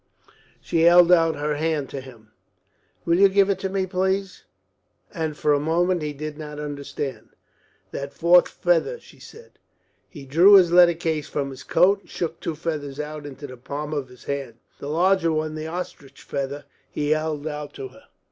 [0.59, 2.31] She held out her hand to him.
[3.05, 4.45] "Will you give it me, please?"
[5.13, 7.29] And for a moment he did not understand.
[7.91, 9.59] "That fourth feather," she said.
[10.09, 13.57] He drew his letter case from his coat, and shook two feathers out into the
[13.57, 14.55] palm of his hand.
[14.79, 18.05] The larger one, the ostrich feather, he held out to her.